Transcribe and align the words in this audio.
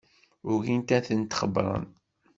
Ugin 0.51 0.81
ad 0.97 1.03
tent-xebbren. 1.07 1.85